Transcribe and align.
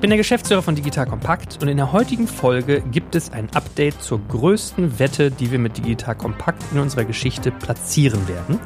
Ich 0.00 0.02
bin 0.02 0.08
der 0.08 0.16
Geschäftsführer 0.16 0.62
von 0.62 0.74
Digital 0.74 1.04
Kompakt 1.04 1.58
und 1.60 1.68
in 1.68 1.76
der 1.76 1.92
heutigen 1.92 2.26
Folge 2.26 2.80
gibt 2.90 3.14
es 3.14 3.32
ein 3.32 3.50
Update 3.52 4.00
zur 4.00 4.18
größten 4.28 4.98
Wette, 4.98 5.30
die 5.30 5.50
wir 5.50 5.58
mit 5.58 5.76
Digital 5.76 6.14
Kompakt 6.14 6.64
in 6.72 6.78
unserer 6.78 7.04
Geschichte 7.04 7.50
platzieren 7.50 8.26
werden. 8.26 8.58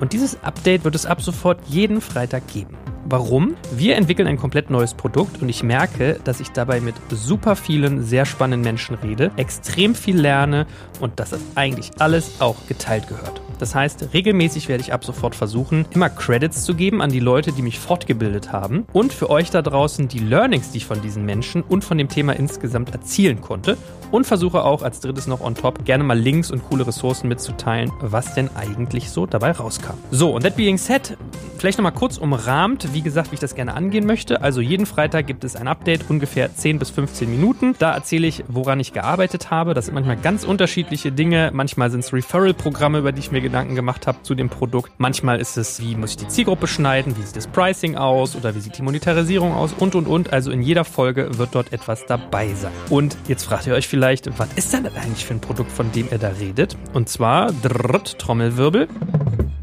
Und 0.00 0.14
dieses 0.14 0.42
Update 0.42 0.84
wird 0.84 0.94
es 0.94 1.04
ab 1.04 1.20
sofort 1.20 1.60
jeden 1.66 2.00
Freitag 2.00 2.48
geben. 2.50 2.78
Warum? 3.10 3.56
Wir 3.72 3.96
entwickeln 3.96 4.28
ein 4.28 4.36
komplett 4.36 4.68
neues 4.68 4.92
Produkt 4.92 5.40
und 5.40 5.48
ich 5.48 5.62
merke, 5.62 6.20
dass 6.24 6.40
ich 6.40 6.50
dabei 6.50 6.78
mit 6.78 6.94
super 7.08 7.56
vielen 7.56 8.02
sehr 8.02 8.26
spannenden 8.26 8.60
Menschen 8.60 8.96
rede, 8.96 9.30
extrem 9.38 9.94
viel 9.94 10.20
lerne 10.20 10.66
und 11.00 11.18
dass 11.18 11.30
das 11.30 11.40
eigentlich 11.54 11.90
alles 12.00 12.42
auch 12.42 12.66
geteilt 12.68 13.08
gehört. 13.08 13.40
Das 13.58 13.74
heißt, 13.74 14.10
regelmäßig 14.12 14.68
werde 14.68 14.82
ich 14.82 14.92
ab 14.92 15.06
sofort 15.06 15.34
versuchen, 15.34 15.86
immer 15.90 16.10
Credits 16.10 16.64
zu 16.64 16.74
geben 16.74 17.00
an 17.00 17.10
die 17.10 17.18
Leute, 17.18 17.52
die 17.52 17.62
mich 17.62 17.78
fortgebildet 17.78 18.52
haben 18.52 18.86
und 18.92 19.14
für 19.14 19.30
euch 19.30 19.50
da 19.50 19.62
draußen 19.62 20.06
die 20.08 20.18
Learnings, 20.18 20.70
die 20.72 20.78
ich 20.78 20.86
von 20.86 21.00
diesen 21.00 21.24
Menschen 21.24 21.62
und 21.62 21.84
von 21.84 21.96
dem 21.96 22.08
Thema 22.08 22.34
insgesamt 22.34 22.92
erzielen 22.92 23.40
konnte 23.40 23.78
und 24.10 24.26
versuche 24.26 24.64
auch 24.64 24.82
als 24.82 25.00
drittes 25.00 25.26
noch 25.26 25.40
on 25.40 25.54
top 25.54 25.84
gerne 25.84 26.04
mal 26.04 26.18
Links 26.18 26.50
und 26.50 26.62
coole 26.68 26.86
Ressourcen 26.86 27.28
mitzuteilen, 27.28 27.90
was 28.00 28.34
denn 28.34 28.50
eigentlich 28.54 29.10
so 29.10 29.26
dabei 29.26 29.52
rauskam. 29.52 29.94
So, 30.10 30.34
und 30.34 30.42
that 30.44 30.56
being 30.56 30.78
said, 30.78 31.16
vielleicht 31.58 31.78
nochmal 31.78 31.92
kurz 31.92 32.18
umrahmt, 32.18 32.94
wie 32.94 33.02
gesagt, 33.02 33.30
wie 33.30 33.34
ich 33.34 33.40
das 33.40 33.54
gerne 33.54 33.74
angehen 33.74 34.06
möchte. 34.06 34.42
Also 34.42 34.60
jeden 34.60 34.86
Freitag 34.86 35.26
gibt 35.26 35.44
es 35.44 35.56
ein 35.56 35.68
Update, 35.68 36.08
ungefähr 36.08 36.54
10 36.54 36.78
bis 36.78 36.90
15 36.90 37.30
Minuten. 37.30 37.74
Da 37.78 37.92
erzähle 37.92 38.26
ich, 38.26 38.44
woran 38.48 38.80
ich 38.80 38.92
gearbeitet 38.92 39.50
habe. 39.50 39.74
Das 39.74 39.86
sind 39.86 39.94
manchmal 39.94 40.16
ganz 40.16 40.44
unterschiedliche 40.44 41.12
Dinge. 41.12 41.50
Manchmal 41.52 41.90
sind 41.90 42.00
es 42.00 42.12
Referral-Programme, 42.12 42.98
über 42.98 43.12
die 43.12 43.20
ich 43.20 43.32
mir 43.32 43.40
Gedanken 43.40 43.74
gemacht 43.74 44.06
habe 44.06 44.22
zu 44.22 44.34
dem 44.34 44.48
Produkt. 44.48 44.92
Manchmal 44.98 45.40
ist 45.40 45.56
es, 45.56 45.80
wie 45.80 45.94
muss 45.96 46.10
ich 46.10 46.16
die 46.16 46.28
Zielgruppe 46.28 46.66
schneiden, 46.66 47.16
wie 47.16 47.22
sieht 47.22 47.36
das 47.36 47.46
Pricing 47.46 47.96
aus 47.96 48.36
oder 48.36 48.54
wie 48.54 48.60
sieht 48.60 48.78
die 48.78 48.82
Monetarisierung 48.82 49.54
aus 49.54 49.72
und 49.78 49.94
und 49.94 50.06
und. 50.06 50.32
Also 50.32 50.50
in 50.50 50.62
jeder 50.62 50.84
Folge 50.84 51.38
wird 51.38 51.54
dort 51.54 51.72
etwas 51.72 52.06
dabei 52.06 52.52
sein. 52.54 52.72
Und 52.90 53.16
jetzt 53.26 53.44
fragt 53.44 53.66
ihr 53.66 53.74
euch 53.74 53.88
vielleicht, 53.88 54.38
was 54.38 54.48
ist 54.54 54.72
denn 54.72 54.84
das 54.84 54.94
eigentlich 54.96 55.24
für 55.24 55.34
ein 55.34 55.40
Produkt, 55.40 55.72
von 55.72 55.90
dem 55.92 56.08
ihr 56.10 56.18
da 56.18 56.28
redet? 56.28 56.76
Und 56.92 57.08
zwar, 57.08 57.52
drrrt, 57.52 58.18
Trommelwirbel. 58.18 58.88